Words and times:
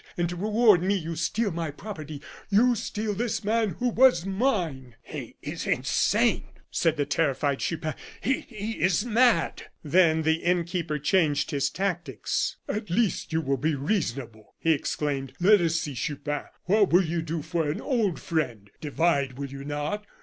And 0.17 0.27
to 0.29 0.35
reward 0.35 0.81
me, 0.81 0.95
you 0.97 1.15
steal 1.15 1.51
my 1.51 1.69
property; 1.69 2.23
you 2.49 2.73
steal 2.73 3.13
this 3.13 3.43
man 3.43 3.75
who 3.77 3.87
was 3.89 4.25
mine" 4.25 4.95
"He 5.03 5.35
is 5.43 5.67
insane!" 5.67 6.47
said 6.71 6.97
the 6.97 7.05
terrified 7.05 7.59
Chupin, 7.59 7.93
"he 8.19 8.41
is 8.81 9.05
mad!" 9.05 9.65
Then 9.83 10.23
the 10.23 10.37
innkeeper 10.37 10.97
changed 10.97 11.51
his 11.51 11.69
tactics. 11.69 12.55
"At 12.67 12.89
least 12.89 13.31
you 13.31 13.41
will 13.41 13.57
be 13.57 13.75
reasonable," 13.75 14.55
he 14.57 14.71
exclaimed. 14.71 15.33
"Let 15.39 15.61
us 15.61 15.75
see, 15.75 15.93
Chupin, 15.93 16.45
what 16.63 16.91
you 17.05 17.17
will 17.19 17.23
do 17.23 17.43
for 17.43 17.69
an 17.69 17.79
old 17.79 18.19
friend? 18.19 18.71
Divide, 18.79 19.37
will 19.37 19.49
you 19.51 19.63
not? 19.63 20.07